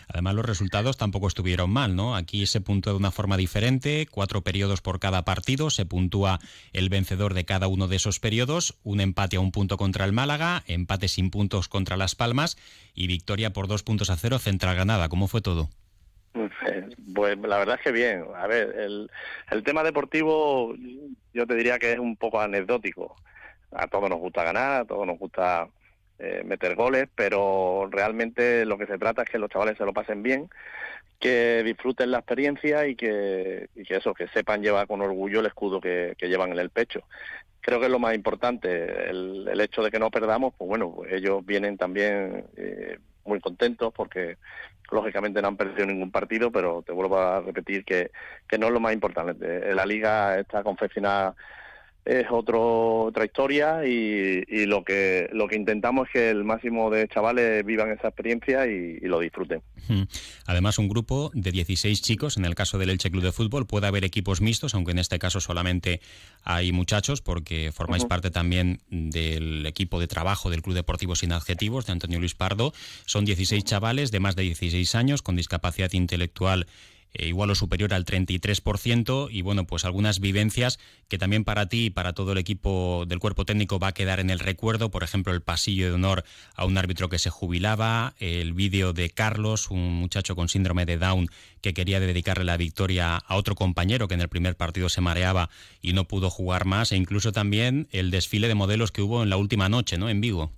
Además, 0.09 0.35
los 0.35 0.47
resultados 0.47 0.97
tampoco 0.97 1.28
estuvieron 1.28 1.71
mal, 1.71 1.95
¿no? 1.95 2.17
Aquí 2.17 2.47
se 2.47 2.61
puntúa 2.61 2.93
de 2.93 2.99
una 2.99 3.11
forma 3.11 3.37
diferente, 3.37 4.07
cuatro 4.11 4.43
periodos 4.43 4.81
por 4.81 4.99
cada 4.99 5.25
partido, 5.25 5.71
se 5.71 5.85
puntúa 5.85 6.38
el 6.73 6.88
vencedor 6.88 7.35
de 7.35 7.45
cada 7.45 7.69
uno 7.69 7.88
de 7.88 7.97
esos 7.97 8.19
periodos, 8.19 8.78
un 8.83 9.00
empate 9.00 9.37
a 9.37 9.40
un 9.40 9.52
punto 9.52 9.76
contra 9.76 10.05
el 10.05 10.12
Málaga, 10.12 10.62
empate 10.67 11.09
sin 11.09 11.31
puntos 11.31 11.69
contra 11.69 11.97
Las 11.97 12.14
Palmas 12.14 12.57
y 12.95 13.07
victoria 13.07 13.52
por 13.52 13.69
dos 13.69 13.83
puntos 13.83 14.11
a 14.11 14.17
cero 14.17 14.38
Central 14.38 14.75
Granada. 14.75 15.09
¿Cómo 15.09 15.28
fue 15.28 15.43
todo? 15.43 15.69
Pues 17.14 17.37
la 17.38 17.59
verdad 17.59 17.76
es 17.76 17.83
que 17.83 17.90
bien. 17.90 18.25
A 18.37 18.47
ver, 18.47 18.75
el, 18.78 19.11
el 19.50 19.62
tema 19.64 19.83
deportivo 19.83 20.75
yo 21.33 21.47
te 21.47 21.55
diría 21.55 21.78
que 21.78 21.93
es 21.93 21.99
un 21.99 22.17
poco 22.17 22.40
anecdótico. 22.40 23.17
A 23.73 23.88
todos 23.88 24.09
nos 24.09 24.21
gusta 24.21 24.45
ganar, 24.45 24.83
a 24.83 24.85
todos 24.85 25.07
nos 25.07 25.19
gusta 25.19 25.69
eh, 26.19 26.43
meter 26.45 26.75
goles, 26.75 27.09
pero 27.15 27.89
realmente 27.91 28.65
lo 28.65 28.77
que 28.77 28.87
se 28.87 28.99
trata 28.99 29.23
es 29.23 29.31
que 29.31 29.39
los 29.39 29.51
chavales 29.51 29.79
se 29.79 29.85
lo 29.85 29.93
pasen 29.93 30.23
bien, 30.23 30.49
que 31.21 31.63
disfruten 31.65 32.11
la 32.11 32.19
experiencia 32.19 32.87
y 32.87 32.97
que, 32.97 33.69
y 33.75 33.85
que 33.85 33.97
eso, 33.97 34.15
que 34.15 34.29
sepan 34.29 34.63
llevar 34.63 34.87
con 34.87 35.01
orgullo 35.01 35.41
el 35.41 35.47
escudo 35.47 35.81
que, 35.81 36.17
llevan 36.21 36.53
en 36.53 36.59
el 36.59 36.71
pecho. 36.71 37.03
Creo 37.61 37.81
que 37.81 37.87
es 37.87 37.93
lo 37.93 37.99
más 37.99 38.15
importante, 38.15 39.11
el, 39.11 39.49
el 39.49 39.61
hecho 39.61 39.83
de 39.83 39.91
que 39.91 39.99
no 39.99 40.11
perdamos, 40.11 40.55
pues 40.57 40.69
bueno, 40.69 40.93
pues 40.95 41.13
ellos 41.13 41.45
vienen 41.45 41.77
también 41.77 42.47
eh, 42.57 42.99
muy 43.25 43.41
contentos 43.41 43.93
porque 43.93 44.39
lógicamente 44.91 45.43
no 45.43 45.49
han 45.49 45.57
perdido 45.57 45.87
ningún 45.87 46.11
partido, 46.11 46.51
pero 46.51 46.83
te 46.83 46.93
vuelvo 46.93 47.19
a 47.19 47.41
repetir 47.41 47.85
que, 47.85 48.11
que 48.49 48.59
no 48.59 48.69
es 48.69 48.73
lo 48.73 48.81
más 48.81 48.93
importante. 48.93 49.75
La 49.75 49.87
liga 49.87 50.39
está 50.39 50.63
confeccionada 50.63 51.35
es 52.09 52.27
otro, 52.31 53.03
otra 53.03 53.27
historia 53.27 53.87
y, 53.87 54.65
lo 54.67 54.83
que 54.83 55.29
lo 55.33 55.47
que 55.47 55.57
intentamos 55.57 56.09
es 56.09 56.12
que 56.12 56.31
el 56.31 56.43
máximo 56.43 56.91
de 56.91 57.07
chavales 57.07 57.65
vivan 57.67 57.91
esa 57.91 58.09
experiencia 58.09 58.67
y, 58.67 58.99
lo 59.00 59.21
disfruten. 59.21 59.62
Además, 60.47 60.79
un 60.79 60.88
grupo 60.88 61.31
de 61.35 61.50
16 61.50 62.00
chicos, 62.03 62.37
en 62.37 62.45
el 62.45 62.55
caso 62.55 62.79
del 62.79 62.91
Elche 62.91 63.11
Club 63.11 63.23
de 63.23 63.33
Fútbol, 63.33 63.67
puede 63.67 63.87
haber 63.87 64.05
equipos 64.05 64.41
mixtos, 64.41 64.75
aunque 64.75 64.93
en 64.93 64.99
este 64.99 65.19
caso 65.19 65.41
solamente 65.41 66.00
hay 66.43 66.73
muchachos, 66.73 67.21
porque 67.21 67.73
formáis 67.73 68.05
parte 68.05 68.31
también 68.31 68.81
del 68.91 69.67
equipo 69.67 70.00
de 70.00 70.07
trabajo 70.07 70.50
del 70.50 70.62
Club 70.62 70.77
Deportivo 70.77 71.15
Sin 71.15 71.33
Adjetivos, 71.33 71.87
de 71.87 71.93
Antonio 71.93 72.19
Luis 72.19 72.35
Pardo. 72.35 72.73
Son 73.05 73.25
16 73.25 73.65
chavales 73.65 74.11
de 74.11 74.21
más 74.21 74.35
de 74.35 74.43
16 74.43 74.95
años 74.95 75.23
con 75.23 75.37
discapacidad 75.37 75.93
intelectual 75.93 76.67
eh, 77.15 77.29
igual 77.29 77.50
o 77.50 77.55
superior 77.55 77.95
al 77.95 78.05
33% 78.05 79.29
y 79.31 79.43
bueno, 79.43 79.67
pues 79.67 79.85
algunas 79.85 80.21
vivencias 80.21 80.79
que 81.09 81.19
también 81.19 81.45
para 81.45 81.69
ti 81.69 81.87
y 81.87 81.91
para 81.91 82.12
todo 82.12 82.33
el 82.33 82.38
equipo 82.38 83.05
del 83.07 83.19
cuerpo 83.19 83.45
técnico 83.45 83.79
va 83.79 83.88
a 83.88 83.95
quedar 83.95 84.21
en 84.21 84.31
el 84.31 84.38
recuerdo, 84.38 84.91
por 84.91 85.03
ejemplo, 85.03 85.33
el 85.33 85.43
pasillo 85.43 85.87
de 85.87 85.93
honor 85.93 86.25
a 86.55 86.65
un 86.65 86.77
árbitro 86.77 87.09
que 87.09 87.19
se 87.19 87.31
jubilaba, 87.31 88.15
el 88.19 88.53
vídeo 88.53 88.93
de 88.93 89.11
Carlos, 89.11 89.71
un 89.71 89.95
muchacho 89.95 90.37
con 90.37 90.49
síndrome 90.49 90.87
de 90.87 90.99
Down 90.99 91.29
que 91.61 91.75
quería 91.75 92.00
dedicarle 92.00 92.45
la 92.45 92.57
victoria 92.57 93.17
a 93.17 93.37
otro 93.37 93.55
compañero 93.55 94.09
que 94.09 94.15
en 94.15 94.21
el 94.21 94.29
primer 94.29 94.57
partido 94.57 94.88
se 94.88 95.00
mareaba 95.00 95.50
y 95.81 95.93
no 95.93 96.05
pudo 96.05 96.31
jugar 96.31 96.65
más, 96.65 96.93
e 96.93 96.97
incluso 96.97 97.33
también 97.33 97.88
el 97.91 98.11
desfile 98.11 98.49
de 98.49 98.55
modelos 98.55 98.93
que 98.93 99.03
hubo 99.03 99.23
en 99.23 99.31
la 99.31 99.37
última 99.37 99.69
noche, 99.69 99.99
¿no? 99.99 100.09
En 100.09 100.21
Vigo 100.21 100.58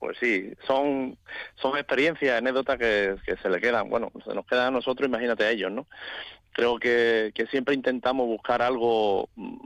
pues 0.00 0.16
sí, 0.18 0.50
son, 0.66 1.18
son 1.56 1.76
experiencias, 1.76 2.38
anécdotas 2.38 2.78
que, 2.78 3.16
se 3.40 3.50
le 3.50 3.60
quedan, 3.60 3.90
bueno, 3.90 4.10
se 4.24 4.34
nos 4.34 4.46
quedan 4.46 4.68
a 4.68 4.70
nosotros, 4.70 5.06
imagínate 5.06 5.44
a 5.44 5.50
ellos, 5.50 5.70
¿no? 5.70 5.86
Creo 6.52 6.78
que, 6.78 7.32
que 7.34 7.46
siempre 7.46 7.74
intentamos 7.74 8.26
buscar 8.26 8.62
algo, 8.62 9.28
mm, 9.36 9.58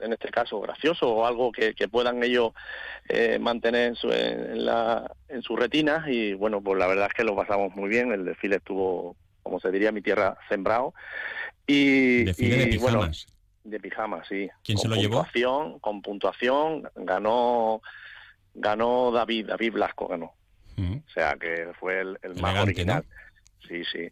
en 0.00 0.12
este 0.14 0.30
caso, 0.30 0.58
gracioso 0.60 1.06
o 1.06 1.26
algo 1.26 1.52
que, 1.52 1.74
puedan 1.88 2.24
ellos 2.24 2.52
eh, 3.10 3.38
mantener 3.38 3.88
en 3.88 3.94
su, 3.94 4.10
en, 4.10 4.64
la, 4.64 5.14
en 5.28 5.42
sus 5.42 5.58
retinas 5.58 6.08
y 6.08 6.32
bueno, 6.32 6.62
pues 6.62 6.78
la 6.78 6.86
verdad 6.86 7.08
es 7.08 7.14
que 7.14 7.24
lo 7.24 7.36
pasamos 7.36 7.76
muy 7.76 7.90
bien, 7.90 8.10
el 8.10 8.24
desfile 8.24 8.56
estuvo, 8.56 9.16
como 9.42 9.60
se 9.60 9.70
diría, 9.70 9.92
mi 9.92 10.00
tierra 10.00 10.38
sembrado. 10.48 10.94
Y, 11.66 12.24
desfile 12.24 12.56
de 12.56 12.66
pijamas. 12.68 13.26
de 13.64 13.80
pijamas, 13.80 14.26
sí. 14.26 14.48
¿Quién 14.64 14.78
se 14.78 14.88
lo 14.88 14.96
llevó? 14.96 15.26
Con 15.82 16.00
puntuación, 16.00 16.88
ganó 16.94 17.82
ganó 18.58 19.10
David, 19.10 19.46
David 19.46 19.72
Blasco 19.72 20.08
ganó. 20.08 20.32
Mm. 20.76 20.96
O 20.96 21.10
sea 21.10 21.36
que 21.40 21.68
fue 21.78 22.00
el, 22.00 22.18
más 22.40 22.60
original. 22.60 23.04
Sí, 23.66 23.82
sí. 23.84 24.10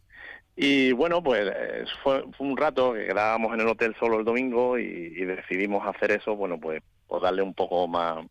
Y 0.57 0.93
bueno, 0.93 1.23
pues 1.23 1.51
eh, 1.55 1.85
fue, 2.03 2.25
un 2.39 2.57
rato 2.57 2.95
que 2.95 3.07
quedábamos 3.07 3.53
en 3.53 3.61
el 3.61 3.69
hotel 3.69 3.95
solo 4.01 4.19
el 4.19 4.25
domingo 4.25 4.79
y, 4.79 5.11
decidimos 5.25 5.87
hacer 5.87 6.13
eso, 6.13 6.35
bueno, 6.35 6.59
pues, 6.59 6.83
pues, 7.07 7.23
darle 7.23 7.43
un 7.43 7.55
poco 7.55 7.87
más 7.87 8.25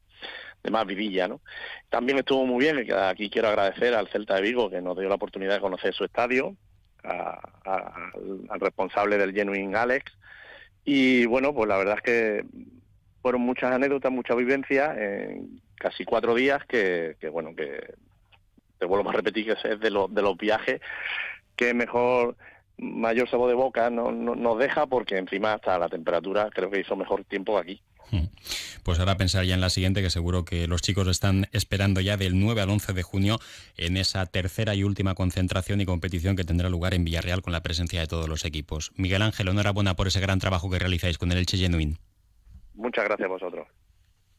de 0.63 0.71
más 0.71 0.87
vidilla, 0.87 1.27
¿no? 1.27 1.41
También 1.89 2.17
estuvo 2.17 2.43
muy 2.47 2.65
bien, 2.65 2.83
y 2.83 2.91
aquí 2.91 3.29
quiero 3.29 3.49
agradecer 3.49 3.93
al 3.93 4.07
Celta 4.07 4.35
de 4.35 4.41
Vigo 4.41 4.71
que 4.71 4.81
nos 4.81 4.97
dio 4.97 5.07
la 5.07 5.15
oportunidad 5.15 5.53
de 5.53 5.61
conocer 5.61 5.93
su 5.93 6.03
estadio, 6.03 6.55
al 7.03 8.59
responsable 8.59 9.19
del 9.19 9.31
Genuine 9.31 9.77
Alex, 9.77 10.11
y 10.83 11.27
bueno, 11.27 11.53
pues 11.53 11.67
la 11.69 11.77
verdad 11.77 11.97
es 11.97 12.01
que 12.01 12.45
fueron 13.21 13.41
muchas 13.41 13.71
anécdotas, 13.71 14.11
muchas 14.11 14.37
vivencias 14.37 14.97
en 14.97 15.61
casi 15.85 16.03
cuatro 16.03 16.33
días 16.33 16.65
que, 16.65 17.15
bueno, 17.31 17.55
que 17.55 17.93
te 18.79 18.87
vuelvo 18.87 19.07
a 19.11 19.13
repetir 19.13 19.45
que 19.45 19.51
es 19.51 19.79
de, 19.79 19.91
de 20.09 20.21
los 20.23 20.35
viajes 20.35 20.81
que 21.55 21.75
mejor 21.75 22.35
mayor 22.79 23.29
sabor 23.29 23.49
de 23.49 23.53
boca 23.53 23.91
no, 23.91 24.11
nos 24.11 24.57
deja 24.57 24.87
porque 24.87 25.17
encima 25.17 25.53
hasta 25.53 25.77
la 25.77 25.87
temperatura 25.87 26.49
creo 26.51 26.71
que 26.71 26.79
hizo 26.79 26.95
mejor 26.95 27.23
tiempo 27.25 27.59
aquí. 27.59 27.83
Hmm. 28.09 28.25
Pues 28.81 28.97
ahora 28.97 29.15
pensar 29.15 29.45
ya 29.45 29.53
en 29.53 29.61
la 29.61 29.69
siguiente, 29.69 30.01
que 30.01 30.09
seguro 30.09 30.43
que 30.43 30.67
los 30.67 30.81
chicos 30.81 31.07
están 31.07 31.45
esperando 31.51 32.01
ya 32.01 32.17
del 32.17 32.39
9 32.39 32.61
al 32.61 32.71
11 32.71 32.93
de 32.93 33.03
junio 33.03 33.37
en 33.77 33.95
esa 33.95 34.25
tercera 34.25 34.73
y 34.73 34.83
última 34.83 35.13
concentración 35.13 35.81
y 35.81 35.85
competición 35.85 36.35
que 36.35 36.45
tendrá 36.45 36.67
lugar 36.69 36.95
en 36.95 37.05
Villarreal 37.05 37.43
con 37.43 37.53
la 37.53 37.61
presencia 37.61 37.99
de 37.99 38.07
todos 38.07 38.27
los 38.27 38.43
equipos. 38.43 38.91
Miguel 38.95 39.21
Ángel, 39.21 39.49
enhorabuena 39.49 39.95
por 39.95 40.07
ese 40.07 40.19
gran 40.19 40.39
trabajo 40.39 40.67
que 40.71 40.79
realizáis 40.79 41.19
con 41.19 41.31
el 41.31 41.37
Elche 41.37 41.57
Genuine. 41.57 41.97
Muchas 42.73 43.05
gracias 43.05 43.27
a 43.27 43.31
vosotros. 43.31 43.67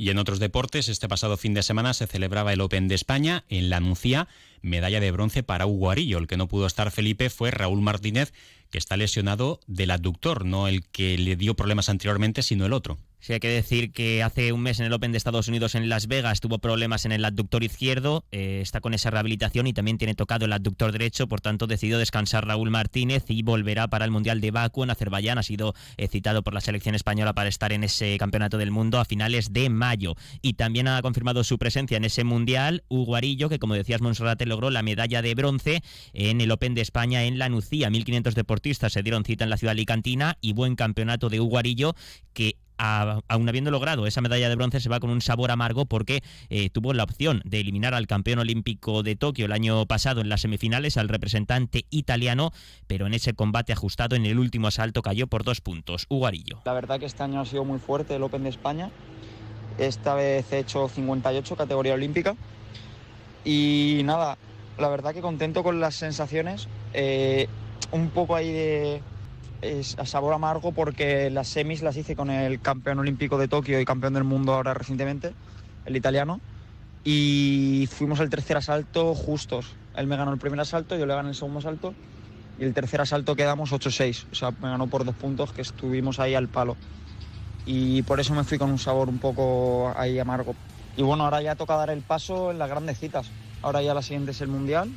Y 0.00 0.08
en 0.08 0.16
otros 0.16 0.38
deportes, 0.38 0.88
este 0.88 1.10
pasado 1.10 1.36
fin 1.36 1.52
de 1.52 1.62
semana 1.62 1.92
se 1.92 2.06
celebraba 2.06 2.54
el 2.54 2.62
Open 2.62 2.88
de 2.88 2.94
España 2.94 3.44
en 3.50 3.68
la 3.68 3.80
Nucía, 3.80 4.28
medalla 4.62 4.98
de 4.98 5.10
bronce 5.10 5.42
para 5.42 5.66
Hugo 5.66 5.90
Arillo. 5.90 6.16
El 6.16 6.26
que 6.26 6.38
no 6.38 6.48
pudo 6.48 6.66
estar 6.66 6.90
Felipe 6.90 7.28
fue 7.28 7.50
Raúl 7.50 7.82
Martínez, 7.82 8.32
que 8.70 8.78
está 8.78 8.96
lesionado 8.96 9.60
del 9.66 9.90
abductor, 9.90 10.46
no 10.46 10.68
el 10.68 10.86
que 10.86 11.18
le 11.18 11.36
dio 11.36 11.54
problemas 11.54 11.90
anteriormente, 11.90 12.42
sino 12.42 12.64
el 12.64 12.72
otro. 12.72 12.96
Sí, 13.22 13.34
hay 13.34 13.40
que 13.40 13.48
decir 13.48 13.92
que 13.92 14.22
hace 14.22 14.50
un 14.50 14.62
mes 14.62 14.80
en 14.80 14.86
el 14.86 14.92
Open 14.94 15.12
de 15.12 15.18
Estados 15.18 15.46
Unidos 15.46 15.74
en 15.74 15.90
Las 15.90 16.06
Vegas 16.06 16.40
tuvo 16.40 16.58
problemas 16.58 17.04
en 17.04 17.12
el 17.12 17.22
adductor 17.22 17.62
izquierdo, 17.62 18.24
eh, 18.32 18.60
está 18.62 18.80
con 18.80 18.94
esa 18.94 19.10
rehabilitación 19.10 19.66
y 19.66 19.74
también 19.74 19.98
tiene 19.98 20.14
tocado 20.14 20.46
el 20.46 20.52
adductor 20.54 20.90
derecho, 20.90 21.28
por 21.28 21.42
tanto 21.42 21.66
decidió 21.66 21.98
descansar 21.98 22.46
Raúl 22.46 22.70
Martínez 22.70 23.24
y 23.28 23.42
volverá 23.42 23.88
para 23.88 24.06
el 24.06 24.10
Mundial 24.10 24.40
de 24.40 24.50
Baku 24.50 24.84
en 24.84 24.90
Azerbaiyán. 24.90 25.36
Ha 25.36 25.42
sido 25.42 25.74
eh, 25.98 26.08
citado 26.08 26.42
por 26.42 26.54
la 26.54 26.62
selección 26.62 26.94
española 26.94 27.34
para 27.34 27.50
estar 27.50 27.74
en 27.74 27.84
ese 27.84 28.16
campeonato 28.16 28.56
del 28.56 28.70
mundo 28.70 28.98
a 28.98 29.04
finales 29.04 29.52
de 29.52 29.68
mayo. 29.68 30.14
Y 30.40 30.54
también 30.54 30.88
ha 30.88 31.02
confirmado 31.02 31.44
su 31.44 31.58
presencia 31.58 31.98
en 31.98 32.06
ese 32.06 32.24
Mundial 32.24 32.84
Hugo 32.88 33.16
Arillo, 33.16 33.50
que 33.50 33.58
como 33.58 33.74
decías 33.74 34.00
Monserrate 34.00 34.46
logró 34.46 34.70
la 34.70 34.82
medalla 34.82 35.20
de 35.20 35.34
bronce 35.34 35.82
en 36.14 36.40
el 36.40 36.50
Open 36.52 36.74
de 36.74 36.80
España 36.80 37.24
en 37.24 37.38
la 37.38 37.50
Nucía. 37.50 37.90
1.500 37.90 38.32
deportistas 38.32 38.94
se 38.94 39.02
dieron 39.02 39.24
cita 39.24 39.44
en 39.44 39.50
la 39.50 39.58
ciudad 39.58 39.72
alicantina 39.72 40.38
y 40.40 40.54
buen 40.54 40.74
campeonato 40.74 41.28
de 41.28 41.38
Hugo 41.38 41.58
Arillo 41.58 41.94
que 42.32 42.56
aún 42.80 43.48
habiendo 43.48 43.70
logrado 43.70 44.06
esa 44.06 44.20
medalla 44.20 44.48
de 44.48 44.56
bronce, 44.56 44.80
se 44.80 44.88
va 44.88 45.00
con 45.00 45.10
un 45.10 45.20
sabor 45.20 45.50
amargo 45.50 45.84
porque 45.86 46.22
eh, 46.48 46.70
tuvo 46.70 46.92
la 46.94 47.04
opción 47.04 47.42
de 47.44 47.60
eliminar 47.60 47.94
al 47.94 48.06
campeón 48.06 48.38
olímpico 48.38 49.02
de 49.02 49.16
Tokio 49.16 49.46
el 49.46 49.52
año 49.52 49.84
pasado 49.86 50.20
en 50.20 50.28
las 50.28 50.40
semifinales, 50.40 50.96
al 50.96 51.08
representante 51.08 51.84
italiano, 51.90 52.52
pero 52.86 53.06
en 53.06 53.14
ese 53.14 53.34
combate 53.34 53.72
ajustado 53.72 54.16
en 54.16 54.24
el 54.24 54.38
último 54.38 54.68
asalto 54.68 55.02
cayó 55.02 55.26
por 55.26 55.44
dos 55.44 55.60
puntos. 55.60 56.06
Ugarillo. 56.08 56.60
La 56.64 56.72
verdad 56.72 56.98
que 56.98 57.06
este 57.06 57.22
año 57.22 57.40
ha 57.40 57.46
sido 57.46 57.64
muy 57.64 57.78
fuerte 57.78 58.16
el 58.16 58.22
Open 58.22 58.44
de 58.44 58.50
España. 58.50 58.90
Esta 59.78 60.14
vez 60.14 60.50
he 60.52 60.58
hecho 60.58 60.88
58 60.88 61.56
categoría 61.56 61.94
olímpica. 61.94 62.34
Y 63.44 64.02
nada, 64.04 64.36
la 64.78 64.88
verdad 64.88 65.14
que 65.14 65.20
contento 65.20 65.62
con 65.62 65.80
las 65.80 65.94
sensaciones. 65.94 66.68
Eh, 66.92 67.48
un 67.92 68.10
poco 68.10 68.36
ahí 68.36 68.52
de, 68.52 69.02
es 69.62 69.98
a 69.98 70.06
sabor 70.06 70.34
amargo 70.34 70.72
porque 70.72 71.30
las 71.30 71.48
semis 71.48 71.82
las 71.82 71.96
hice 71.96 72.16
con 72.16 72.30
el 72.30 72.60
campeón 72.60 72.98
olímpico 72.98 73.38
de 73.38 73.48
Tokio 73.48 73.80
y 73.80 73.84
campeón 73.84 74.14
del 74.14 74.24
mundo 74.24 74.54
ahora 74.54 74.74
recientemente, 74.74 75.32
el 75.86 75.96
italiano, 75.96 76.40
y 77.04 77.88
fuimos 77.90 78.20
al 78.20 78.30
tercer 78.30 78.56
asalto 78.56 79.14
justos. 79.14 79.74
Él 79.96 80.06
me 80.06 80.16
ganó 80.16 80.32
el 80.32 80.38
primer 80.38 80.60
asalto, 80.60 80.96
yo 80.96 81.06
le 81.06 81.14
gané 81.14 81.30
el 81.30 81.34
segundo 81.34 81.58
asalto 81.58 81.94
y 82.58 82.64
el 82.64 82.74
tercer 82.74 83.00
asalto 83.00 83.36
quedamos 83.36 83.72
8-6, 83.72 84.26
o 84.32 84.34
sea, 84.34 84.50
me 84.50 84.68
ganó 84.68 84.86
por 84.86 85.04
dos 85.04 85.14
puntos 85.14 85.52
que 85.52 85.62
estuvimos 85.62 86.20
ahí 86.20 86.34
al 86.34 86.48
palo. 86.48 86.76
Y 87.66 88.02
por 88.02 88.20
eso 88.20 88.34
me 88.34 88.44
fui 88.44 88.58
con 88.58 88.70
un 88.70 88.78
sabor 88.78 89.08
un 89.08 89.18
poco 89.18 89.92
ahí 89.96 90.18
amargo. 90.18 90.54
Y 90.96 91.02
bueno, 91.02 91.24
ahora 91.24 91.40
ya 91.42 91.54
toca 91.54 91.76
dar 91.76 91.90
el 91.90 92.02
paso 92.02 92.50
en 92.50 92.58
las 92.58 92.68
grandes 92.68 92.98
citas. 92.98 93.30
Ahora 93.62 93.82
ya 93.82 93.94
la 93.94 94.02
siguiente 94.02 94.30
es 94.30 94.40
el 94.40 94.48
Mundial, 94.48 94.90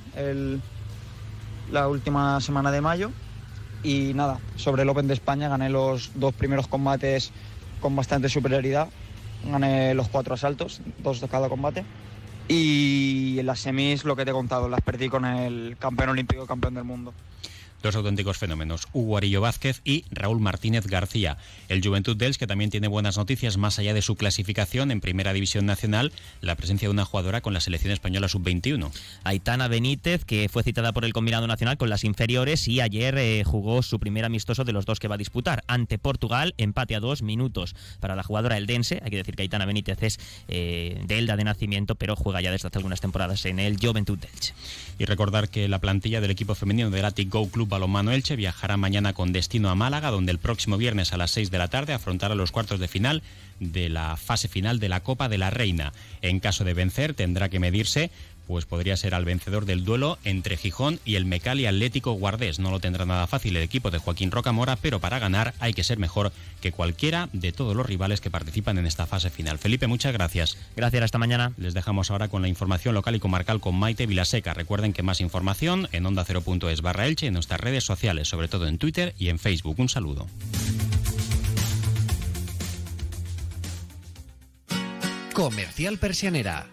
la 1.72 1.88
última 1.88 2.40
semana 2.42 2.72
de 2.72 2.82
mayo 2.82 3.12
y 3.84 4.14
nada, 4.14 4.40
sobre 4.56 4.84
el 4.84 4.90
Open 4.90 5.08
de 5.08 5.14
España 5.14 5.50
gané 5.50 5.70
los 5.70 6.12
dos 6.16 6.34
primeros 6.34 6.68
combates 6.68 7.32
con 7.82 7.96
bastante 7.96 8.30
superioridad. 8.30 8.90
Gané 9.46 9.94
los 9.94 10.08
cuatro 10.08 10.34
asaltos, 10.34 10.82
dos 11.00 11.20
de 11.20 11.28
cada 11.28 11.50
combate. 11.50 11.84
Y 12.48 13.42
las 13.44 13.60
semis, 13.60 14.06
lo 14.06 14.16
que 14.16 14.26
te 14.26 14.32
he 14.32 14.34
contado, 14.34 14.70
las 14.70 14.82
perdí 14.82 15.10
con 15.10 15.26
el 15.26 15.76
campeón 15.78 16.10
olímpico, 16.10 16.46
campeón 16.46 16.76
del 16.76 16.84
mundo 16.86 17.14
dos 17.84 17.96
auténticos 17.96 18.38
fenómenos, 18.38 18.88
Hugo 18.94 19.18
Arillo 19.18 19.42
Vázquez 19.42 19.82
y 19.84 20.06
Raúl 20.10 20.40
Martínez 20.40 20.88
García. 20.88 21.38
El 21.68 21.84
Juventud 21.84 22.16
dels, 22.16 22.38
que 22.38 22.48
también 22.48 22.72
tiene 22.72 22.88
buenas 22.88 23.18
noticias 23.18 23.58
más 23.58 23.78
allá 23.78 23.94
de 23.94 24.02
su 24.02 24.16
clasificación 24.16 24.90
en 24.90 25.02
Primera 25.02 25.34
División 25.34 25.66
Nacional, 25.66 26.14
la 26.42 26.56
presencia 26.56 26.88
de 26.88 26.94
una 26.94 27.06
jugadora 27.06 27.42
con 27.42 27.54
la 27.54 27.60
selección 27.60 27.92
española 27.92 28.30
sub-21. 28.30 28.90
Aitana 29.26 29.68
Benítez, 29.68 30.24
que 30.24 30.48
fue 30.50 30.64
citada 30.64 30.94
por 30.94 31.04
el 31.04 31.14
combinado 31.14 31.46
nacional 31.46 31.78
con 31.78 31.90
las 31.90 32.06
inferiores 32.06 32.68
y 32.70 32.80
ayer 32.80 33.18
eh, 33.18 33.44
jugó 33.46 33.84
su 33.84 34.00
primer 34.00 34.24
amistoso 34.24 34.64
de 34.64 34.72
los 34.72 34.86
dos 34.86 35.00
que 35.00 35.10
va 35.10 35.16
a 35.16 35.18
disputar. 35.18 35.64
Ante 35.68 35.98
Portugal, 35.98 36.54
empate 36.58 36.96
a 36.96 37.02
dos 37.02 37.22
minutos 37.22 37.76
para 38.00 38.16
la 38.16 38.24
jugadora 38.24 38.58
eldense. 38.58 39.02
Hay 39.04 39.12
que 39.12 39.18
decir 39.18 39.36
que 39.36 39.42
Aitana 39.42 39.66
Benítez 39.66 40.02
es 40.04 40.20
eh, 40.48 41.02
de 41.06 41.20
Elda 41.20 41.36
de 41.36 41.44
nacimiento, 41.44 41.96
pero 41.96 42.16
juega 42.16 42.40
ya 42.40 42.52
desde 42.52 42.70
hace 42.70 42.78
algunas 42.78 43.02
temporadas 43.02 43.46
en 43.46 43.60
el 43.60 43.78
Juventud 43.78 44.18
dels. 44.18 44.54
Y 45.00 45.06
recordar 45.06 45.50
que 45.50 45.68
la 45.68 45.80
plantilla 45.80 46.22
del 46.22 46.32
equipo 46.32 46.56
femenino 46.56 46.90
del 46.90 47.04
Atic 47.04 47.30
Go 47.30 47.50
Club 47.50 47.73
Balonmano 47.74 48.12
Elche 48.12 48.36
viajará 48.36 48.78
mañana 48.78 49.14
con 49.14 49.34
destino 49.34 49.72
a 49.72 49.76
Málaga, 49.76 50.12
donde 50.12 50.32
el 50.32 50.38
próximo 50.38 50.78
viernes 50.78 51.12
a 51.12 51.18
las 51.18 51.32
6 51.32 51.50
de 51.50 51.58
la 51.58 51.70
tarde 51.70 51.94
afrontará 51.94 52.36
los 52.36 52.52
cuartos 52.52 52.80
de 52.80 52.88
final 52.88 53.24
de 53.60 53.90
la 53.90 54.16
fase 54.16 54.48
final 54.48 54.80
de 54.80 54.90
la 54.90 55.00
Copa 55.00 55.28
de 55.28 55.40
la 55.40 55.50
Reina. 55.50 55.92
En 56.22 56.40
caso 56.40 56.66
de 56.66 56.76
vencer, 56.76 57.16
tendrá 57.16 57.50
que 57.50 57.60
medirse 57.60 58.12
pues 58.48 58.66
podría 58.66 58.98
ser 58.98 59.16
al 59.16 59.26
vencedor 59.26 59.66
del 59.66 59.86
duelo 59.86 60.18
entre 60.24 60.58
Gijón 60.58 61.00
y 61.06 61.16
el 61.16 61.26
Mecali 61.26 61.66
Atlético 61.66 62.14
Guardés. 62.14 62.60
No 62.60 62.72
lo 62.72 62.80
tendrá 62.80 63.06
nada 63.06 63.28
fácil 63.28 63.56
el 63.56 63.64
equipo 63.64 63.92
de 63.92 63.98
Joaquín 63.98 64.32
Rocamora, 64.32 64.76
pero 64.76 65.00
para 65.00 65.20
ganar 65.20 65.54
hay 65.60 65.74
que 65.74 65.84
ser 65.84 65.98
mejor 65.98 66.32
que 66.62 66.72
cualquiera 66.72 67.30
de 67.34 67.52
todos 67.52 67.76
los 67.76 67.86
rivales 67.86 68.22
que 68.22 68.30
participan 68.30 68.78
en 68.78 68.86
esta 68.86 69.06
fase 69.06 69.30
final. 69.30 69.60
Felipe, 69.60 69.88
muchas 69.88 70.14
gracias. 70.14 70.58
Gracias, 70.76 71.04
hasta 71.04 71.18
mañana. 71.18 71.54
Les 71.58 71.74
dejamos 71.74 72.12
ahora 72.12 72.28
con 72.28 72.42
la 72.42 72.48
información 72.48 72.94
local 72.94 73.16
y 73.16 73.20
comarcal 73.20 73.60
con 73.60 73.76
Maite 73.76 74.06
Vilaseca. 74.06 74.54
Recuerden 74.54 74.94
que 74.94 75.04
más 75.04 75.22
información 75.22 75.88
en 75.92 76.06
onda 76.06 76.26
0.es 76.26 76.82
barra 76.82 77.08
Elche 77.08 77.28
en 77.28 77.34
nuestras 77.34 77.60
redes 77.60 77.84
sociales, 77.84 78.28
sobre 78.28 78.48
todo 78.48 78.68
en 78.68 78.78
Twitter 78.78 79.14
y 79.18 79.30
en 79.30 79.40
Facebook. 79.40 79.80
Un 79.80 79.90
saludo. 79.90 80.28
Comercial 85.34 85.98
Persianera 85.98 86.73